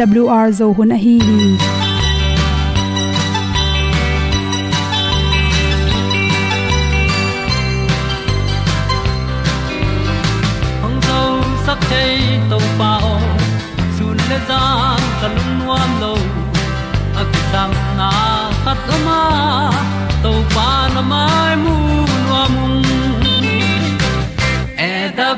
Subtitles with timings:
[0.00, 1.18] awr zo hun a hi.
[1.20, 1.74] Hi
[10.82, 11.20] hong zo
[11.66, 13.12] sak chei to pao
[13.98, 14.60] sun le za
[15.20, 16.14] kan nuam lo
[17.20, 17.70] a ki sam
[18.00, 18.10] na
[18.64, 19.20] khat o ma
[20.22, 21.76] to pa na mai mu
[22.26, 22.54] nuam
[24.88, 25.30] e da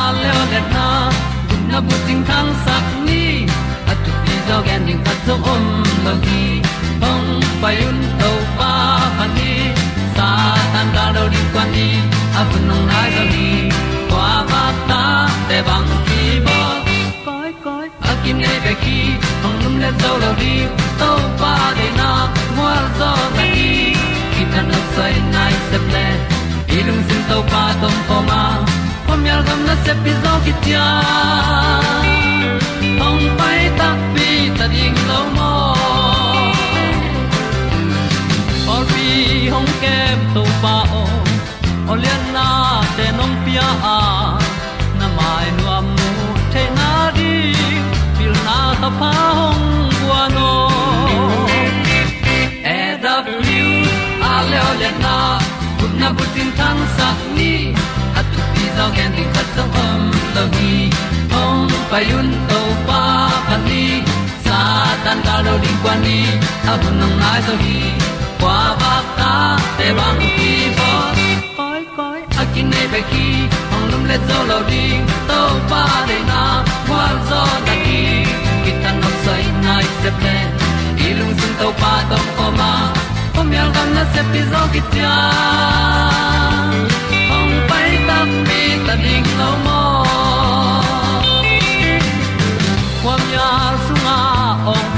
[0.00, 0.88] a le na
[1.48, 2.99] gun na bu ting kan sak
[4.60, 5.64] tu pi ding khat zo om
[6.04, 6.42] lo gi
[7.02, 7.28] hong
[7.62, 8.72] pai un to pa
[9.18, 9.52] pa ni
[10.16, 10.28] sa
[10.72, 11.88] tan da do di kwan ni
[12.40, 13.48] a bu nong nai zo ni
[14.10, 15.02] kwa ba ta
[15.48, 16.58] te bang ki bo
[17.26, 18.98] koi koi a kim nei be ki
[19.42, 20.54] hong lum le zo lo di
[21.00, 22.10] to pa de na
[22.56, 23.70] mo zo ta ni
[24.32, 26.06] ki ta no sai nai se ple
[26.78, 28.42] ilung sin to pa tom pa ma.
[29.06, 30.52] Pom yal gam na se pi zo ki
[33.00, 35.52] hong pai ta pi ta ding lo mo
[38.74, 39.06] or pi
[39.54, 41.04] hong kem to pa o
[41.92, 42.46] olian na
[42.96, 43.98] te nong pia a
[45.00, 46.10] na mai nu am mu
[46.52, 47.34] te na di
[48.16, 49.66] pil na ta pa hong
[49.98, 50.50] bua no
[52.76, 53.74] e da blue
[54.30, 55.16] a le olian na
[55.78, 57.52] kun na bu tin tan sa ni
[58.18, 60.02] at tu pi zo gen di khat zo om
[60.34, 60.74] lo gi
[61.90, 63.02] payun to pa
[63.48, 63.84] pan ni
[64.46, 64.58] sa
[65.04, 66.18] tan ga lo ding kwan ni.
[66.70, 67.78] A bu nang mai so hi
[68.40, 69.32] kwa ba ta
[69.78, 70.90] te bang ki bo
[71.58, 73.26] koi koi a kin nei pe ki
[73.74, 76.42] ong lum le zo lo ding to pa de na
[76.88, 78.00] kwa zo ta ki
[78.64, 80.36] ki tan nok sai nai se pe
[81.06, 82.72] i lung sun to pa tom ko ma.
[83.34, 85.14] Pom yal gam na se pi zo ki ta
[87.36, 89.80] ong pai ta mi ta ding lo mo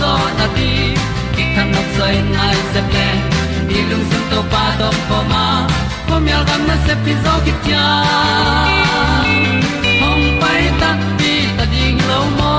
[0.00, 0.70] zo na ti
[1.34, 3.08] ki kan nok sai nai se ple
[3.68, 5.44] ni lung sun to pa to pa ma.
[6.08, 7.86] Po mi al gam na se pi zo ki tia
[10.00, 10.90] hom pai ta
[11.22, 12.54] ti ta ding lo mo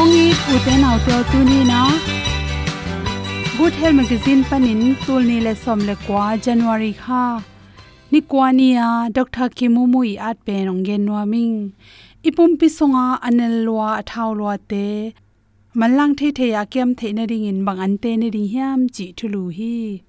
[0.00, 1.82] ong i pu te nau te tu ni na
[3.58, 7.28] good health magazine panin tul ni le som le kwa january kha.
[8.12, 11.56] Ni kwania dr kimumui at pe nong gen nuaming
[12.26, 15.14] ipum pi songa anel lwa athaw lwa te.
[15.78, 18.80] Malang the the ya kem the na ring in bang an te ne ring hiam
[18.94, 20.02] chi thulu hi.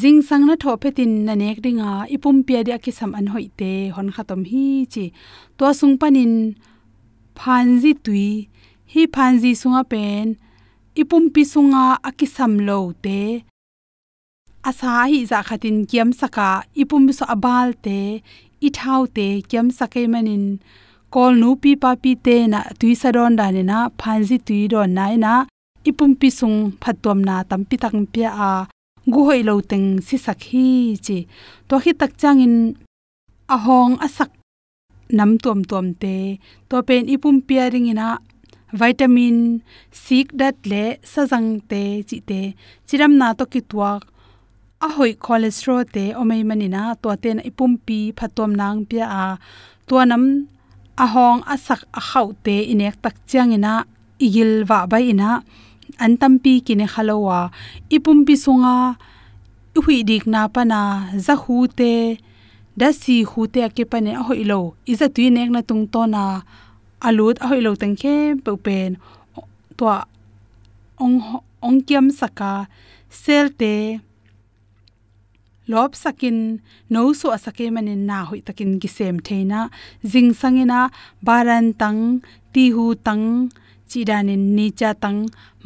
[0.00, 3.50] Jing sang na tho petin na nek ringa ipum pia dia ki sam an hoi
[3.58, 5.04] te, hon khatom hi chi.
[5.58, 6.54] To sung panin
[7.34, 8.48] phanji tui,
[8.92, 10.36] hi phanji sunga pen
[11.00, 13.20] ipum pi sunga akisam lo te.
[14.62, 16.48] Asa hi za khatin kiam saka
[16.82, 18.22] ipum so abal te
[18.66, 20.44] i thau te kyam sakai manin
[21.14, 24.90] kol nu pi pa pi te na tui sadon da ne na phanji tui don
[24.98, 25.32] nai na
[25.88, 28.50] ipum pi sung phatom na tam pi tak pi a
[29.12, 30.66] gu hoi lo teng si sak hi
[31.06, 31.18] chi
[31.68, 32.56] to hi tak chang in
[33.54, 34.30] a hong a sak
[35.18, 36.14] nam tom tom te
[36.68, 38.08] to pen ipum pia ring ina
[38.80, 39.36] vitamin
[40.04, 42.40] sik dat le sajang te chi te
[42.86, 44.02] chiram na to ki tuak
[44.86, 49.24] ahoi cholesterol te omei manina to ten ipum pi phatom nang pia a
[49.88, 50.24] to nam
[51.04, 53.74] ahong asak a khau te inek tak chiang ina,
[54.24, 55.30] igil wa bai ina.
[56.04, 56.12] An
[56.66, 57.38] kine khalowa
[57.96, 58.76] ipum pi sunga
[59.84, 60.80] hui dik na pana
[61.26, 61.92] za hu te,
[62.80, 64.60] da si hu te ke pane ahoi lo.
[64.92, 66.22] Iza tu nek na tung to na
[67.06, 68.90] alut ahoi lo tang khe pe pen.
[69.78, 69.84] To
[71.04, 71.16] ong
[71.66, 72.52] ong kiam saka,
[73.22, 73.74] sel te
[75.72, 76.38] lob sakin,
[76.92, 79.60] no so asake manin na hoi takin gi sem theina
[80.12, 80.80] jing sangina
[81.26, 82.00] baran tang
[82.52, 83.26] ti hu tang
[83.90, 85.20] chi danin ni cha tang,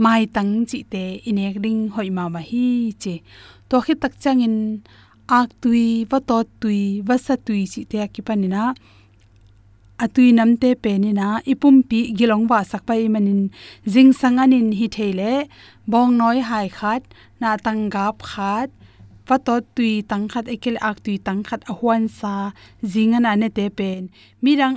[0.05, 2.67] mai tang chi te inek ding hoi ma ma hi
[3.03, 3.15] che.
[3.69, 4.57] To khi tak changin
[5.39, 8.63] ak tui, va to tui, va sa tui chi te ki panina
[10.05, 13.43] atui namte penina ipum pi gilong wa sakpai manin
[13.93, 15.33] jing sanganin hi theile
[15.91, 17.03] bong noi hai khat,
[17.41, 18.69] na tang gap khat
[19.29, 22.35] va to tui tang khat ekel ak tui tang khat a huan sa
[22.93, 24.03] zinga na ne te pen
[24.43, 24.77] mirang,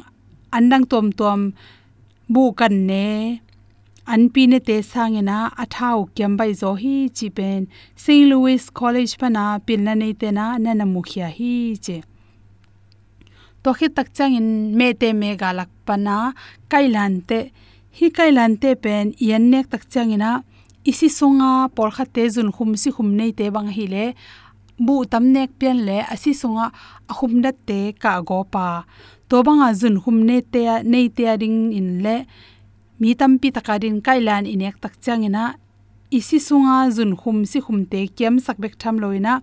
[0.58, 1.42] andang tom tom
[2.34, 3.08] bu kan ne
[4.14, 7.62] an pi ne te sangena, athau kyam bai zo hi chi pen
[8.04, 11.54] st louis college pana pil na nei te na na na mukhya hi
[11.86, 11.98] che.
[13.64, 16.18] To khi tak chang in me te me ga lak pana,
[16.72, 17.40] kailan te,
[17.98, 20.32] hi kailan te pen yan nek tak chang ina
[20.92, 24.06] isi sunga por kha te jun khum si khum nei te bang hi le,
[24.86, 26.66] bu tam nek pian le asi sunga
[27.12, 28.68] ahum dat te ka go pa.
[29.30, 32.16] To banga jun khum ne te nei te ring in le,
[33.00, 35.44] mi tam pi takarin kailan inek tak changena
[36.20, 39.34] isi sunga jun khum si khum te kem sak bek tham loina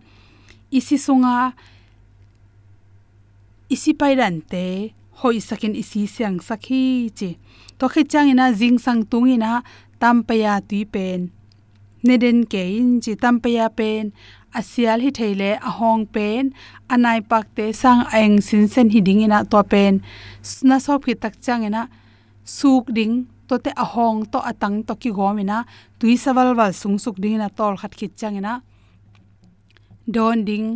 [0.78, 1.52] isi sunga,
[3.74, 4.64] isi pairan te,
[5.20, 7.30] hoi sakin isi siang sakhi chi.
[7.78, 9.62] To khe changena jing sang tungina
[10.02, 11.20] tampaya tui pen
[12.06, 14.04] neden ke in chi tampaya pen
[14.60, 16.42] asial hi theile ahong pen
[16.94, 19.92] anai pak te sang aeng sin sen hi ding ina to pen
[20.68, 21.82] na so phi tak changena
[22.56, 23.14] suk ding
[23.48, 25.58] to te ahong to atang to ki gomina
[25.98, 28.52] tui sawal wal sung suk ding ina tol khat khit changena
[30.14, 30.68] don ding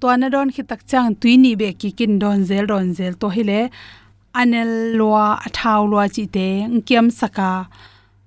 [0.00, 3.14] to na don khit tak chang tui ni be ki kin don zel don zel
[3.20, 3.60] to hile
[4.40, 7.50] anel lwa athaw lwa chi te ngkiam saka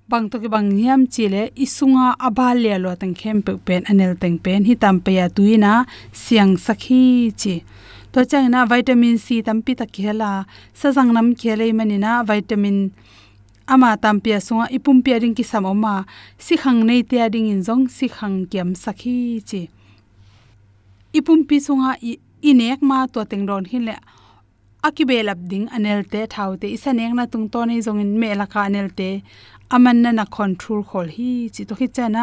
[0.08, 4.12] bang to ki bang hiam chile, isunga abal le lo tang khem pe pen, anel
[4.22, 5.72] teng pen hi tam pe ya tuina
[6.22, 7.02] siang sakhi
[7.40, 7.54] chi.
[8.12, 10.32] To chang na vitamin c tam pi ta khela
[10.72, 12.78] sa jang nam khele mani na vitamin
[13.68, 15.94] ama tam pi sunga, ipum pe ring ki samoma
[16.44, 19.62] si khang nei te ading in jong si khang kem sakhi chi.
[21.18, 21.90] Ipum pi sunga
[22.50, 23.96] inek ma to teng ron hin le,
[24.86, 28.46] akibelap ding anel te thau te isanek na tung to nei jong in me la
[28.52, 29.10] ka anel te
[29.74, 32.22] aman na na control khol hi chi to hi chana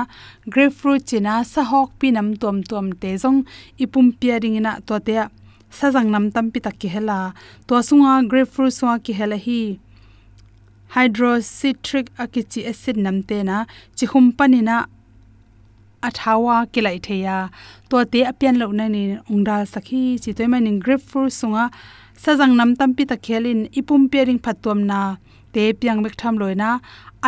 [0.54, 3.40] grapefruit china sa hok pi nam tom tom te jong
[3.84, 5.16] ipum pairing na to te
[5.78, 7.20] sa jang nam tam pi tak ki hela.
[7.68, 9.62] To sunga grapefruit sunga ki hela hi
[10.96, 13.58] hydrocitric akichi acid namte na
[13.98, 14.78] chi hum panina
[16.08, 17.38] athawa kilai theya.
[17.90, 21.64] To te apian lo na ni ongdal sakhi chi toima ning grapefruit sunga
[22.24, 25.00] sajang nam tampi ta khelin ipum pairing phatom na
[25.56, 26.72] te piang mek tham loina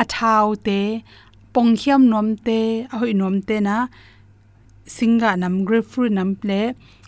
[0.06, 1.02] thau te,
[1.54, 3.88] pongkhiam nom te, ahoi nom te na,
[4.86, 6.62] singa nam, grapefruit nam ple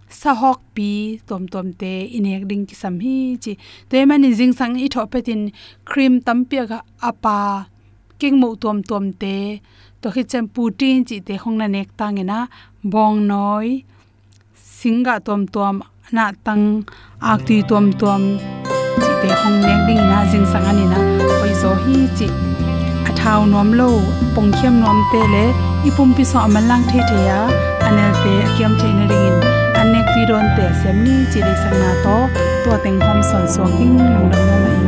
[0.09, 3.53] sahok pi tom tom te, inek ding ki sam hi chi.
[3.89, 5.51] Te man jing sang i tho petin
[5.85, 7.67] cream tam pia ga apa
[8.19, 9.61] king mo tom tom te,
[10.01, 12.39] to khi chem putin chi te khong na nek tang ena,
[12.83, 13.83] bong noi,
[14.77, 15.75] singa tom tom,
[16.11, 16.65] na tang,
[17.31, 18.21] ak ti tom tom
[19.21, 20.99] te hong nek ding na jing sang ani na
[21.39, 22.27] koi zo hi chi
[23.09, 23.89] athau nom lo,
[24.35, 25.45] pong khiam nom te le,
[25.87, 27.39] ipum pi so amalang the the ya.
[27.87, 29.37] Anel te akiam che na ringin
[29.79, 32.17] anek ti ron te sem ni chi le sang na to.
[32.63, 34.81] To teng hom son so king, long dam no mai.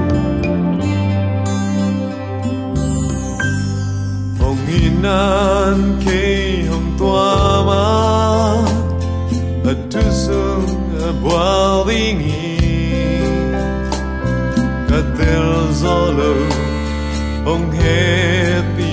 [4.40, 6.22] Hong hinan ke
[6.70, 7.32] hong tua
[7.68, 7.84] ma,
[9.72, 10.70] a tu sung
[11.08, 11.50] a bua
[15.02, 16.32] wingi ka tel zolo
[17.46, 18.91] hong he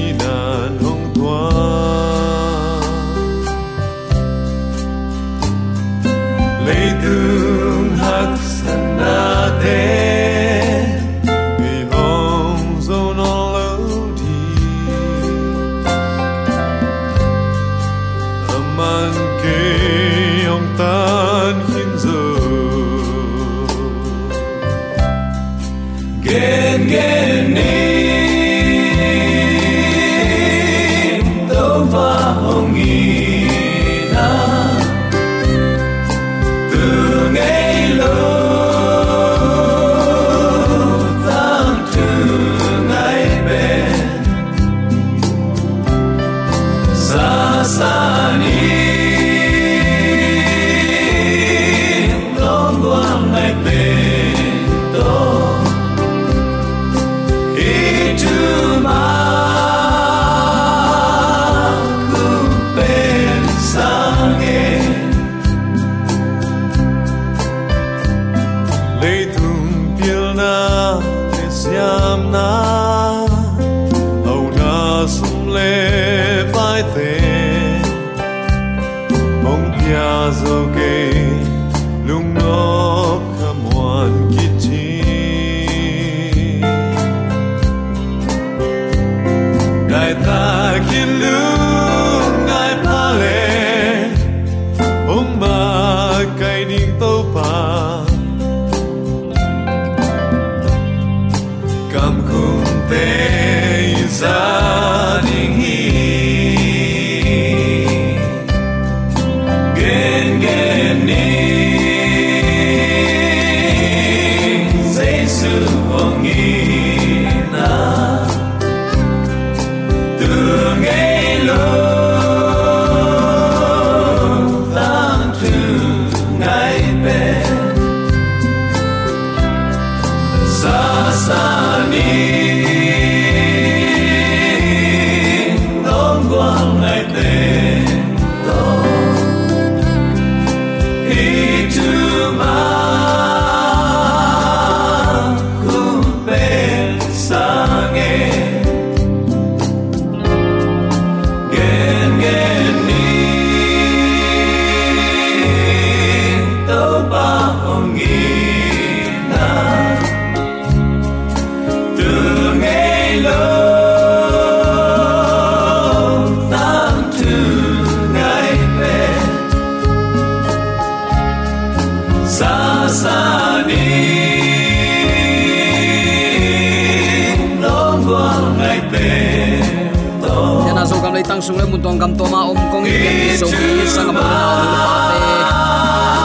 [181.78, 184.94] kun tong gam toma om kong i ken so ki sang ma na lu pa
[185.10, 185.18] te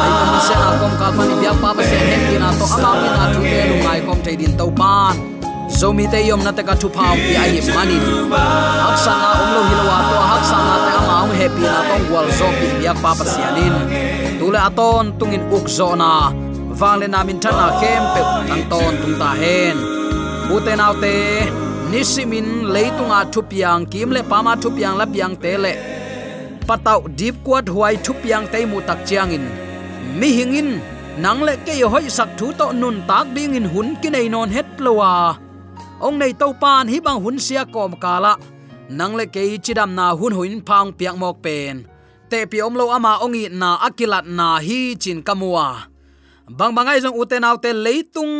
[0.02, 2.66] ai kam se na kom ka phani bia pa pa se he ki na to
[2.76, 5.14] ama mi na tu te lu ngai kom te din to pan
[5.78, 7.98] so mi te yom na te ka thu pa pi ai mani
[8.84, 11.32] hak sa na om lo hi lo wa to hak sa na te ama om
[11.42, 13.76] happy na tong wal zo pi bia pa pa sianin
[14.40, 16.14] tule aton tungin uk zo na
[16.80, 19.76] vang le na namin thana kem pe tang ton tung ta hen
[20.56, 21.14] uten autte
[21.94, 25.06] nisimin leitunga thupiang kimle pama thupiang la
[25.38, 25.74] tele
[26.66, 29.46] patau deep kwat huai thupiang te mu tak chiangin.
[30.18, 30.82] Mi hingin
[31.22, 34.66] nangle ke hoi sak thu to nun tak ding in hun ki nei non het
[34.78, 35.38] plowa.
[36.02, 38.34] Ong nei to pan hi bang hun sia kom kala.
[38.90, 41.86] Nangle ke chidam na hun huin phang piak mok pen.
[42.30, 45.68] Te pi om lo ama ongi na akilat na hi chin kamua.
[46.58, 48.34] Bang bangai jong uten autte leitung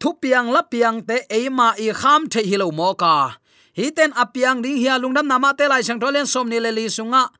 [0.00, 3.38] thu piang la piang te eima i kham the hilo mo ka.
[3.76, 6.86] Hi ten apiang ding hia lungdam nama te lai sang tholen som ni le li
[6.86, 7.30] sunga.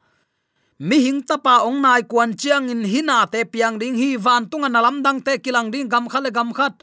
[0.79, 4.69] Mi hing tapa ong nai kwan chiang in hina te piang ding hi van tunga
[4.69, 6.75] nalam dang te kilang ding gam khale gam khat.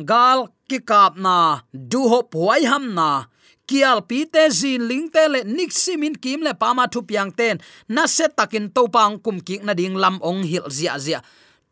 [0.00, 3.28] Gal ki kap na, du hop huai ham na.
[3.68, 7.60] Kial pi te zin ling te le nik simin kim le pama thu piang ten.
[7.88, 11.20] Na se takin to pang kum ki na ding lam ong hil zia zia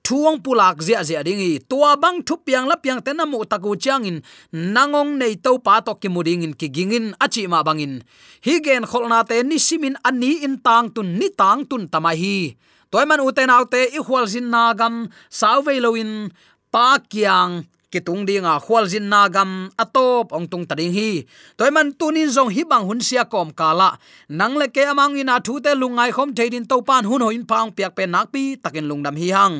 [0.03, 4.19] thuang pulak zia zia dingi tua bang thu piang la piang te namu taku changin
[4.53, 8.03] nangong nei to pa to ki muding in ki gingin achi ma bangin
[8.45, 12.57] hi gen kholna te ni simin ani in tang tun ni tang tun tama hi.
[12.91, 16.35] Toy man uten autte i hwal zin nagam sauveloin
[16.75, 21.27] pa kyang kitung dinga khwal jin nagam atop ong tung tading hi.
[21.59, 25.39] Toy man tunin zong hi bang hun sia kom kala nang le ke amang ina
[25.39, 28.87] thu te lungai khom thein to pan hun hoin paung piak pe nak pi takin
[28.91, 29.57] lungdam hi hang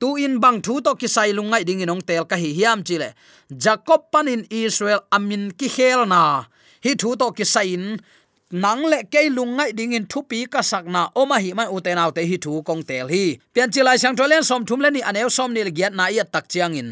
[0.00, 3.14] tu in bang thu to ki sai lungai ding inong tel ka hi hiam chile
[3.64, 6.44] jacob panin israel amin ki khel na.
[6.84, 7.98] Hi thu to ki sai in.
[8.52, 12.22] Nang le ke lungai ding in thu pi ka sakna oma hi man uten autte
[12.30, 13.38] hi thu kong tel hi.
[13.52, 16.24] Pian chilai sang tholen som thum le ni aneu som ni le giat na ya
[16.24, 16.90] tak chiang in.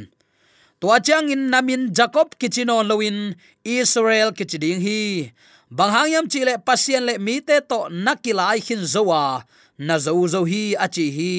[0.80, 5.30] Tua chiang in namin jacob kichinon loin israel kichiding hi.
[5.70, 9.44] Banghang yam chile pasien le mi te to nakilai hin zowa.
[9.78, 11.32] Na zo zo hi achi hi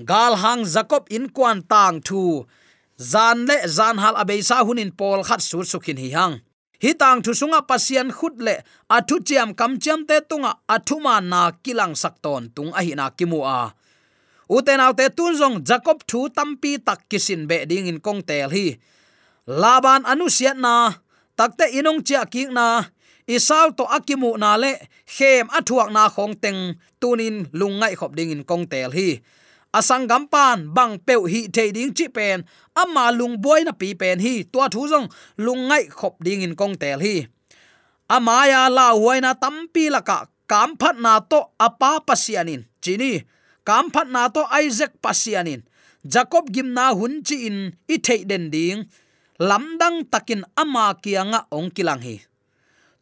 [0.00, 2.46] gal hang jacob in kwan tang thu.
[2.96, 6.40] Zan le, zan hal abei sa hunin pol khat su sukhin hi hang.
[6.82, 8.54] Hi tang thu sunga pasian khut le
[8.96, 13.40] athu chiam kam chiam te tunga athuma na kilang sakton tung a hi na kimu
[13.44, 13.74] a.
[14.50, 18.66] Uten autte tunjong jacob thu tampi tak kisin be ding in kong tel hi.
[19.46, 20.74] Laban anu siat na
[21.38, 22.84] takte inong chia ki na
[23.26, 24.72] isal to akimu na le,
[25.06, 26.60] khem athuak na khong teng
[27.00, 29.22] tunin lungai khop ding in kong tel hi
[29.72, 32.44] asang gampan bang peu hi te ding chi pen.
[32.76, 35.08] Ama lung boy na pi pen hi, tua thu jong
[35.44, 37.26] lungai khop ding in kong tel hi.
[38.08, 43.24] Amaya la huaina tampi laka kam phat na to apa pasianin chini
[43.64, 45.64] kam phat na to isaac pasianin
[46.04, 48.84] jacob gimna hun chi in, i thei den ding.
[49.40, 52.20] Lamdang takin ama kianga ong kilang hi.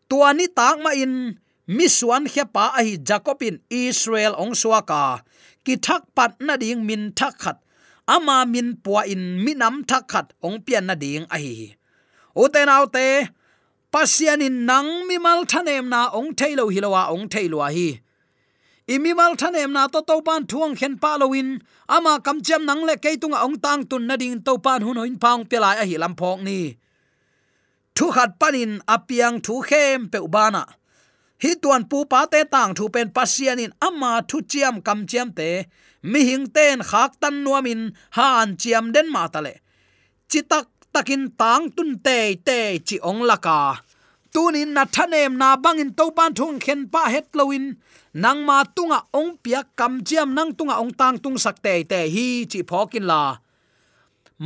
[0.08, 1.36] Tuani tak ma in
[1.68, 2.24] miswan
[2.54, 5.22] pa a hi jacobin israel ong suaka
[5.64, 7.56] ki thak pat na ding min thak khat.
[8.06, 11.76] Ama min puwa in minam thak khat ong pian na ding a hi
[12.94, 13.06] te,
[13.92, 18.00] pasian in nang mi mal thanem na ong thailo hilowa ong thailo hi.
[18.88, 21.48] Imi mal thanem na to to pan thuang khen pa loin
[21.88, 23.10] ama kam chem nang le ke
[23.46, 26.38] ong tang tun na ding to pan hun hoin pang pelai a hi lam phok
[26.42, 26.74] ni.
[27.94, 30.64] Thu khat panin apiang thu khem pe ubana
[31.42, 35.50] hi tuan pu pa te tang thu pen pasianin ama thu chiam kam chiam te.
[36.02, 37.80] Mi hing ten khak tan nuamin
[38.16, 39.54] han chiam den ma tale
[40.30, 43.60] chitak takin tang tun te te chi ong laka
[44.32, 47.64] tunin na thanem na bangin to pan thung khen pa het loin
[48.22, 52.00] nang ma tunga ong pia kam chiam nang tunga ong tang tung sak te te
[52.14, 53.22] hi chi phokin la.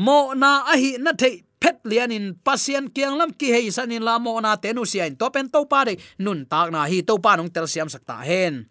[0.04, 4.04] Mo na a hi na thei phet lian in pasien kiang lam ki hei sanin
[4.04, 5.96] la mo na te nu in to pen to pa de.
[6.20, 8.68] Nun tak na hi to pa nong tel siam sakta hen.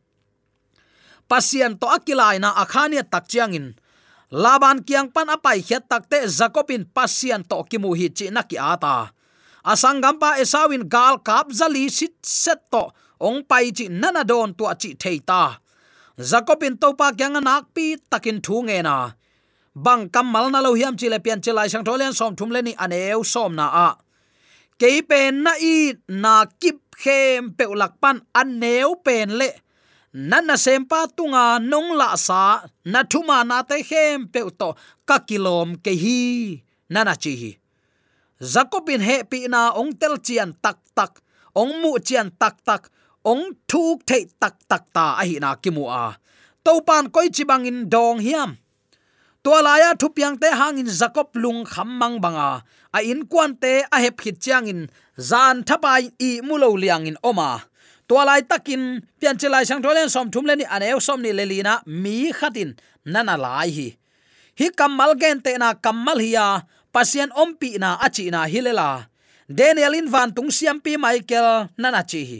[1.26, 3.74] Pasien to akilai na akhania tak chiang in
[4.30, 9.10] laban kiang pan apai khiat takte zakopin pasien to kimu hi chi na ki ata
[9.66, 12.94] asangam pa esawin gal kap zali sit set to.
[13.24, 15.58] Ong pai chi nana don tu chi theita
[16.30, 18.98] zakopin to pa kyang nak pi takin thu nge na
[19.76, 22.74] bang kamal na lo hiam chi le pian chelai sang tholen som thum le ni
[22.78, 23.90] aneu som na a.
[24.80, 29.50] Ke pen na i na kip khem pe ulak pan aneu pen le.
[30.14, 34.70] Nana sempa tunga nong la sa, na thuma na te khem pe to
[35.08, 36.22] ka kilom ke hi.
[36.94, 37.52] Nana chi hi.
[38.54, 41.22] Zakopin he pi na ong tel chian tak tak,
[41.56, 42.94] ong mu chian tak tak,
[43.26, 46.14] ong thuk thei tak tak ta a hi na ki mu a.
[46.64, 48.63] Topan koi chi bangin dong hiam
[49.44, 52.64] to laya te hangin zakop lung khammang banga.
[52.94, 57.18] A in kwan te a hep khit chiang in zan thapai i mulo liang in
[57.24, 57.64] oma.
[58.08, 62.32] To lai takin, pian chelai sang tholen som thum leni aneu som ni lelina mi
[62.32, 62.76] khatin.
[63.06, 63.98] Nana lai hi.
[64.60, 69.08] Hi kamal gen te na kamal hiya pasien ompi na achi na hilela.
[69.50, 72.40] Daniel in van tung siam pi michael, nana chi hi.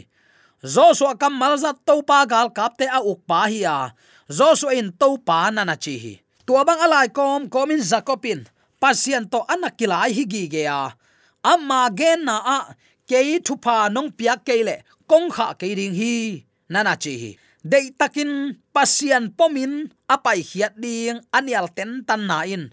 [0.64, 3.92] Joshua kamal zat to pa gal kapte a ukpa hiya hi
[4.28, 8.44] joshua in to pa nana chi hi tua bang alai kom, komin zakopin.
[8.80, 10.92] Pasien to anakilai higi ge ya
[11.44, 12.58] amma gen na a,
[13.08, 16.40] kei thupa nong pia keile, kong kha ke ding hi.
[16.72, 17.30] Nana chi hi.
[17.60, 22.72] Dei takin pasien pomin, apai hiat ding, anial ten tan na in.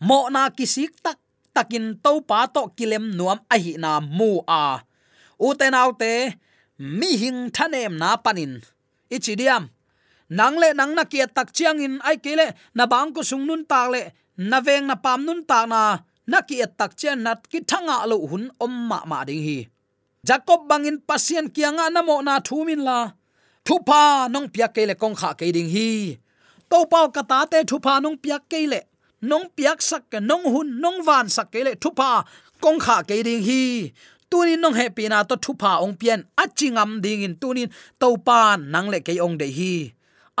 [0.00, 1.16] Mo na kisik tak,
[1.56, 4.84] takin to pa to kilem nuam a hi na mu a.
[5.40, 6.12] U te nau te
[6.76, 8.60] mi hing thanem na panin.
[9.10, 9.72] Ichidiam
[10.30, 13.62] nang le nang na kia tak chiang in ai kele, na bang ko sung nun
[13.66, 14.02] tak le,
[14.50, 15.82] na veng na pam nun tak na
[16.30, 19.58] na kia tak chen nat ki thanga lo hun om ma ma ding hi.
[20.28, 22.98] Jacob bangin pasien kianga na mo na thumin la.
[23.66, 25.90] Thupa nong pia kele kong kha ke ding hi.
[26.70, 28.80] To pau kata te thupa nong pia kele,
[29.30, 32.22] nong piak sak ke, nong hun, nong van sak ke le thupa
[32.62, 33.90] kong kha ke ding hi.
[34.30, 38.86] Tunin nong happy na to thupa ong pian achingam ding in tunin to pan nang
[38.92, 39.74] le ke ong de hi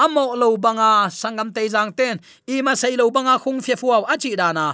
[0.04, 4.02] amo lo banga sangam te jang ten i ma sei lo banga khung fia fuaw
[4.12, 4.66] achi dana.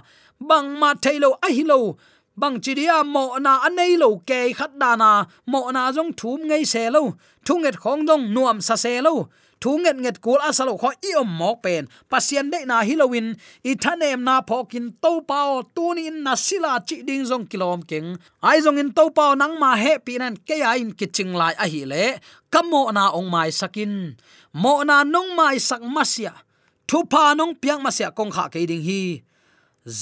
[0.49, 1.97] Bang ma thailo a hi lo,
[2.41, 5.27] bang chi dia mo na anei lo ke khat dana.
[5.51, 7.03] Mo na jong thum ngei se lo,
[7.47, 9.15] thunget khong dong nuam sa se lo
[9.61, 11.85] thu nget nget kul asalo kho i om mok pen.
[12.11, 13.29] Pasien de na halloween,
[13.71, 18.09] i thanem na phokin to pao tuni in na sila chi ding jong kilom king
[18.49, 21.55] ai jong in to pao nang ma he pi nan ke ya in kiching lai
[21.65, 22.05] a hi le.
[22.53, 23.93] Kamo na ong mai sakin.
[24.63, 26.33] Mo na nong mai sak masia.
[26.89, 29.03] Thu pa nong piang masia kong kha ke ding hi.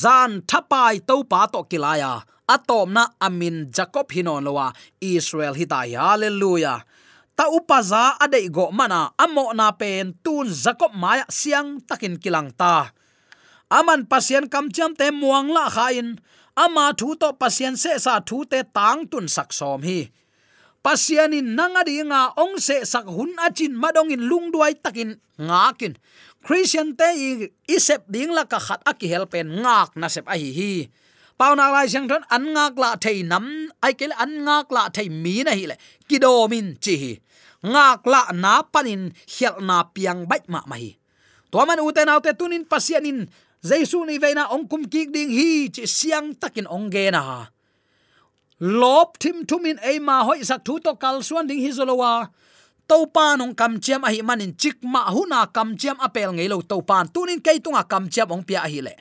[0.01, 2.23] Zan thapai to pa to kilaya.
[2.45, 5.97] Atom na amin jacob hinon lowa israel hitai.
[5.97, 6.85] Hallelujah
[7.37, 12.95] ta upaza adei go mana amo na pen tun zakop maya siang takin kilang ta.
[13.71, 16.19] Aman pasien kam cham te muang la khain
[16.55, 20.11] ama thu to pasien se sa thu te tang tun sak som hi.
[20.85, 25.97] Pasian in nanga dinga ong se sak hun achin madong in lung duai takin ngakin
[26.45, 27.31] christian te i
[27.67, 30.73] isep ding la ka khat aki helpen ngak na sep a hi hi.
[31.41, 33.47] Pau na lai sang thon an ngak la thei nam,
[33.83, 35.77] ai kel an ngak la thei mi na hi le.
[36.09, 37.13] Kidomin chi hi
[37.65, 40.97] ngak la na panin hial na piang bai ma mai.
[41.51, 43.25] To man u te nau te tunin pasianin,
[43.65, 47.49] jaisu ni veina ong kum kik ding hi chi siang takin ong ge na.
[48.61, 52.29] Lop thim thumin ei ma hoi sak thu to kal suan ding hi zolowa.
[52.89, 56.49] To pan nong kam chiam a hi manin chik ma huna kam chiam apel ngei
[56.53, 56.61] lo.
[56.71, 58.95] To pan tunin kei tunga kam chiam ong pia hi le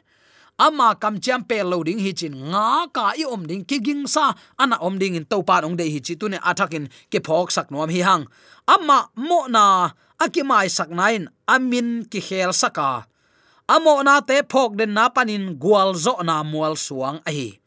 [0.60, 4.34] ama kam chiam pe loading hi chin nga ka i om ding ki ging sa.
[4.58, 7.72] Ana om ding in to pan ong de hi chi tune athakin ke phok sak
[7.72, 8.26] nom hi hang.
[8.68, 13.10] Ama mo na akimai sak nain amin ki khel saka.
[13.68, 17.60] Amo na te phok den na panin gwal zo na mual suang a hi.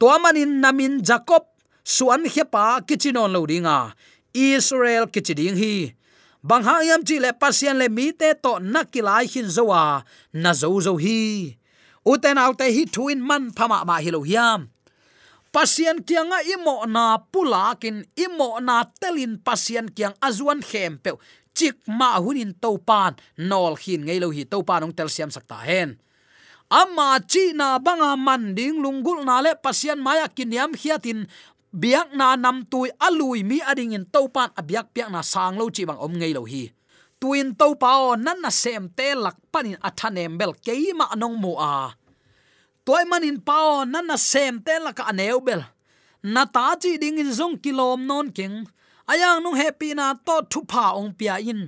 [0.00, 1.44] To manin namin jacob,
[1.84, 3.92] suan hepa kichinon lo dinga.
[4.32, 5.92] Israel kichiding hi.
[6.40, 10.00] Bang ha yam chi le pasien le mi te to nakilai hin zowa
[10.32, 11.59] na zo zo hi
[12.04, 14.68] uten autte hi thuin man phama ma hilo hiam.
[15.50, 21.10] Pasien kianga imo na pulakin imo na telin pasien kiang azuan khem pe
[21.54, 25.98] chik ma hunin topan nol hin ngei lo hi topan ong tel siam sakta hen.
[26.70, 31.26] Amma chi na banga manding lungul na le pasien maya kiniam hiatin.
[31.70, 35.82] Biak na nam tui alui mi ading in topan abyak piak na sang lo chi
[35.86, 36.70] bang om ngei lo hi
[37.20, 41.92] tuin to pao nan na sem te lak panin athanem bel keima anong mu a.
[42.86, 45.62] Toy manin pao nan na sem te lak aneu bel.
[46.22, 48.64] Na ta chi ding in zong kilom non king
[49.12, 51.62] ayang nung happy na to thu pha ong pia in.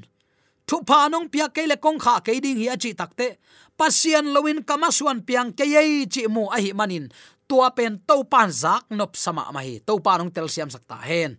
[0.67, 3.37] Thu pha nong pia ke le kong kha ke ding hi achi takte
[3.77, 7.13] pasian lowin kama suan piang ke yei chi mu a hi manin.
[7.49, 9.85] Tua pen to pan zak nop sama ma hi.
[9.87, 11.37] To pa nong tel siam sakta hen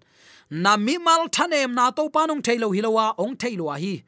[0.50, 4.04] na mi mal thanem na to panung thailo hilowa ong thailo hi.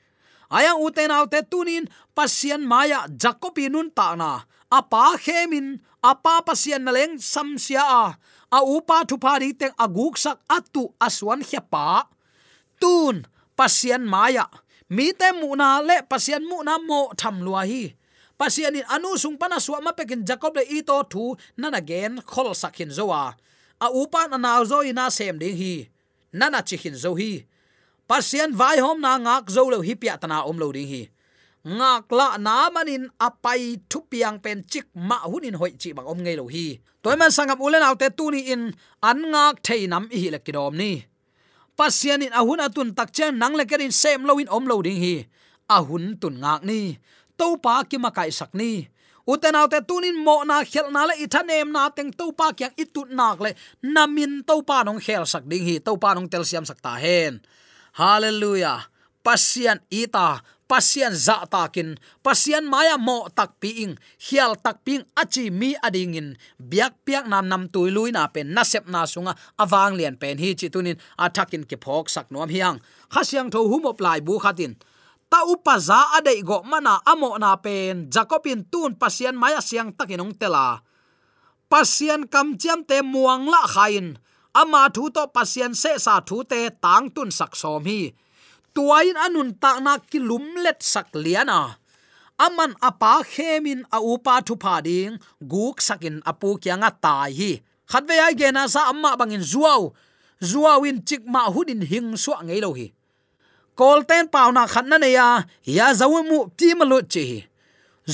[0.51, 4.45] Ayang uten autte tunin pasian maya jacobi nun ta na.
[4.69, 8.05] Apa khemin apa pasian naleng samsia a.
[8.53, 12.07] A upa thu pa ri aguk sak atu aswan hepa
[12.77, 13.25] tun
[13.57, 14.45] pasian maya.
[14.89, 17.97] Mi te mu na le pasian mu na mo tham lua hi.
[18.37, 22.53] Pasian in anu sung pana suwa ma pekin jacob le ito thu nana gen khol
[22.53, 23.33] sakhin zowa
[23.81, 23.87] a.
[23.89, 25.89] Upa na na zo ina sem ding hi
[26.39, 27.31] nana chikhin zo hi.
[28.09, 31.03] Pasian vai hom na ngak zo lo hi pia tana om lo ding hi.
[31.65, 36.19] Ngak la na manin apai thu piang pen chik ma hunin hoi chi bang om
[36.23, 36.77] ngei lo hi.
[37.01, 38.63] Toy man sangam ulen autte tu ni in,
[39.09, 40.91] an ngak thei nam hi le kidom ni.
[41.77, 44.99] Pasian in ahun atun tak chen nang le kerin sem lo in om lo ding
[45.03, 45.15] hi.
[45.77, 46.79] Ahun tun ngak ni.
[47.39, 48.71] To pa ki ma kai sak ni
[49.25, 53.09] uten autte tunin mo na khel na le, ithanem na teng to pa kyak itut
[53.09, 53.51] nak le.
[53.81, 56.95] Namin to pa nong khel sak ding hi to pa nong tel siam sak ta
[56.95, 57.41] hen.
[57.95, 58.91] Hallelujah.
[59.25, 65.73] Pasian ita, pasian za takin pasian maya mo tak piing, hial tak ping achi mi
[65.81, 70.13] adingin biak piak nam nam tui lui na pen na sep na sunga awang lian
[70.13, 72.77] pen hi chi tunin athakin ke phok sak nom hiang.
[73.09, 74.77] Khasiang tho humop lai bu khatin
[75.35, 78.07] ta upa za adei go mana amo na pen.
[78.07, 80.79] Jacobin tun pasian maya siang takinong tela.
[81.67, 84.15] Pasian kam chiam te muang la khain
[84.55, 88.15] ama thu to pasian se sa thu te tang tun sak som hi.
[88.71, 91.75] Tuain anun ta na kilum let sak liana
[92.39, 95.19] aman apa khemin a upa thu pha ding,
[95.51, 97.51] guk sakin apu kyanga tai hi.
[97.91, 99.91] Khatve ai gena sa amma bangin zuaw.
[100.39, 102.94] Zuawin chikma hudin hing suwa ngei lo hi
[103.79, 105.43] kolten pauna khanna ne ya
[105.77, 107.25] ya zawu mu ti ma chi.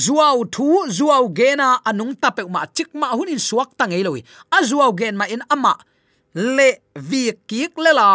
[0.04, 4.20] Zuaw thu zuaw gena anung tape ma chik ma hunin suak tangei loi
[4.50, 5.74] a zuaw gen ma in ama.
[6.56, 6.68] Le
[7.08, 8.08] vi kik lela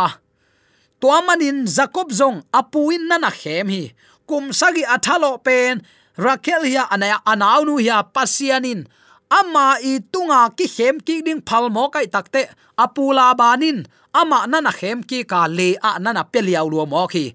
[1.00, 3.84] tuamanin jacob zong apuin nana khem hi.
[4.28, 5.76] Kum sagi athalo pen.
[6.18, 8.82] Rakel hiya anaya anaw nu hiya pasianin
[9.30, 12.42] ama i tunga ki khem ki ding phalmo kai takte
[12.84, 13.86] apula banin
[14.21, 17.25] ama nana khem ki ka le a nana peliaw lu mo khi.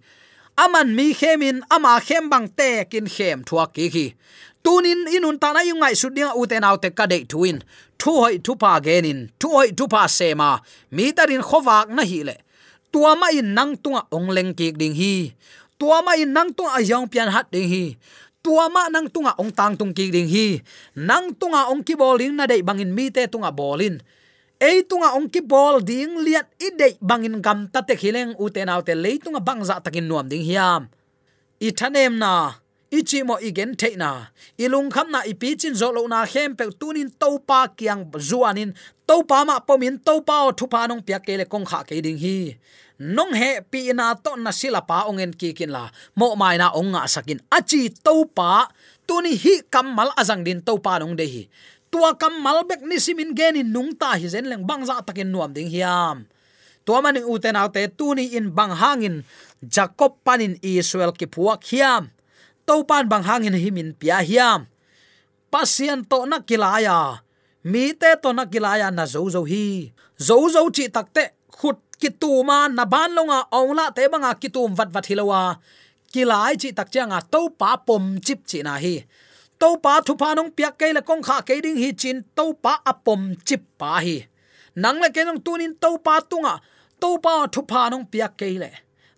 [0.64, 4.06] Aman mi khemin, ama khem bang te kin khem thua ki khi.
[4.64, 7.58] Tunin inun ta na yungai sudinga uten autte ka de tuin
[8.00, 10.50] thu hoi thu pa genin thu hoi thu pa sema
[10.94, 12.36] mi tarin khowak na hi le.
[12.92, 15.32] Tua ma in nang tunga ong leng ki ding hi.
[15.80, 17.96] Tua ma in nang tunga ayong pian hat ding hi.
[18.44, 20.60] Tua ma nang tunga ong tang tung ki ding hi.
[21.08, 23.96] Nang tunga ong ki bowling na dei bangin mi te tunga bolin
[24.62, 28.46] ei tunga ong ki bol ding liat i dei bangin gam ta te khileng u
[28.54, 30.86] te naw te le tunga à, bangza dạ takin nuam ding hiam.
[31.58, 32.32] I thanem na
[32.90, 37.10] ichi mo igen theina ilung kham na ipi chin zo lo na hem pe tunin
[37.20, 38.70] to pa kyang zuanin
[39.06, 41.82] to pa ma pomin to pa, o thu pa nong pya ke le kong kha
[41.82, 42.54] ke ding hi.
[42.98, 46.70] Nong he pi na to na sila pa ongen ki kin la mo mai na
[46.70, 48.70] ong nga sakin achi to pa
[49.06, 51.42] tuni hi kamal azang din to pa nong de hi
[51.92, 55.68] tua kam malbek ni simin genin nung ta hi zen leng bangza takin nuam ding
[55.68, 56.24] hiam.
[56.88, 59.28] Tua mani uten autte tuni in bang hangin
[59.60, 62.08] jacob panin israel ki puak hiam.
[62.64, 64.72] To pan bang hangin himin pia hiam.
[65.52, 67.20] Pasien to na kilaya.
[67.68, 69.92] Mi te to na kilaya na zo zo hi.
[70.16, 75.06] Zo zo chi takte khut kituma na ban longa ongla te banga kitum vat vat
[75.06, 75.60] hilowa
[76.08, 79.04] kilai chi tak changa to pa pom chip chi na hi
[79.62, 82.50] to pa thu pa nong piak ke la kong kha ke ding hi chin to
[82.64, 84.26] pa apom chip pa hi.
[84.74, 86.58] Nang le ke nong tunin to pa tunga
[86.98, 88.70] to pa thu pa nong piak ke le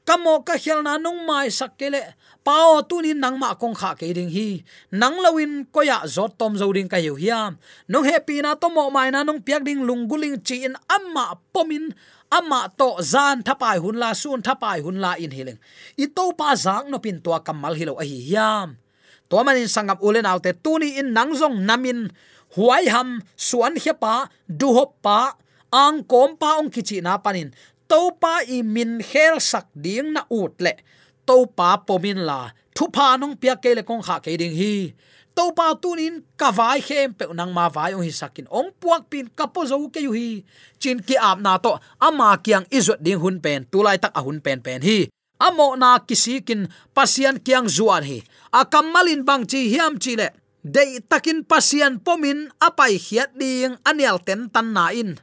[0.04, 2.02] kamo ka khel na nong mai sak ke le
[2.44, 4.60] pao tunin nang ma kong kha ke ding hi.
[4.92, 7.56] Nang lawin ko ya zot tom zo ding ka yu hiam
[7.88, 11.88] nong happy na to mo mai na nong piak ding lungguling chi in amma pomin
[12.28, 15.56] ama to zan thapai hun la sun thapai hun la in hiling.
[15.96, 18.83] I to pa zang no pin to kamal hilo a hi hiam
[19.28, 22.10] to manin sangam ulen autte tuni in nangjong namin.
[22.54, 25.34] Huai ham, suan hepa du hop pa,
[25.74, 27.50] ang kompa ong kichi na panin.
[27.90, 30.78] Topa i min khel sak ding na ut le.
[31.26, 34.94] To pa pomin la, thu pa nong pia ke le kong kha ke ding hi.
[35.34, 38.46] Topa tunin ka vai khem pe nang ma vai ong hi sakin.
[38.54, 40.46] Ong puak pin kapo zo ke yu hi.
[40.78, 44.38] Chin ki ap na to, ama kyang izot ding hun pen, tulai tak a hun
[44.38, 45.10] pen pen hi
[45.48, 48.18] amo na kisikin pasian kyang zuan hi.
[48.60, 50.28] Akamalin bang chi hiam chi le.
[50.64, 55.20] Dei takin pasian pomin apai hiat ding anial ten tan na in.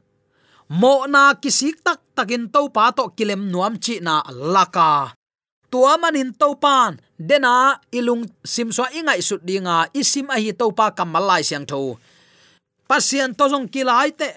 [0.69, 5.17] Mo na kisik tak takin to pa to kilem nuam chi na laka.
[5.71, 10.93] Tua manin to pan dena ilung simswa ingai sut dinga isim a hi to pa
[10.93, 11.97] kamalai siang tho
[12.91, 14.27] pasian to jong kilai te,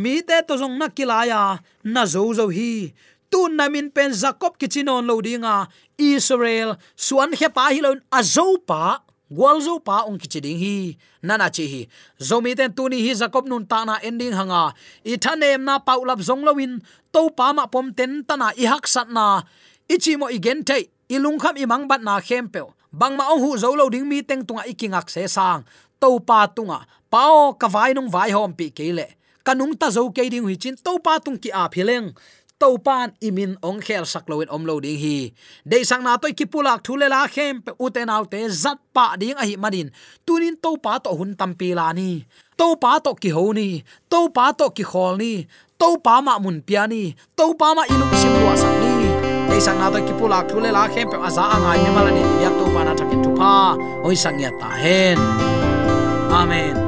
[0.00, 2.88] mi te to jong na kilaya, na zo zo hi
[3.30, 5.68] tu namin pen jacob kichinon lo dinga.
[5.98, 7.98] Israel, suan he pa hi lo
[8.62, 10.96] pa, gwal zo pa ong kichiding hi.
[11.22, 11.82] Nana chi hi.
[12.20, 14.72] Zomi ten tu ni hi jacob nun ta na ending hanga.
[15.04, 16.80] I thanem na paulap zong lowin
[17.12, 19.42] to pa ma pom ten tana i hak sat na.
[19.88, 22.62] Ichi mo igen te ilung kham imang bat na khem pe.
[22.92, 25.64] Bang ma ong hu zo lo ding mi teng tunga ikingak se sang.
[26.00, 26.86] To pa tunga.
[27.10, 30.76] Pao ka vai nong vai hom pi kele kanung ta zo ke ding hui chin.
[30.84, 32.12] To pa tung ki a phileng
[32.58, 35.30] to pan imin ong khel sak loin om lo ding hi.
[35.62, 39.44] De sang na toy kipulak thule la khem pe uten autte zat pa ding a
[39.46, 39.88] hi manin.
[40.26, 42.26] Tunin to pa to hun tam pi la ni.
[42.58, 43.82] To pa to ki ho ni.
[44.10, 45.46] To pa to ki khol ni.
[45.78, 47.14] To pa ma mun pia ni.
[47.38, 48.94] To pa ma ilung sim lo sak ni.
[49.48, 52.54] Dei sang na to ki pulak thule la khem pe aza angai me malani yak
[52.58, 53.78] to pa na thakin tu pa.
[54.06, 55.18] Oi sang ya ta hen.
[56.34, 56.87] Amen.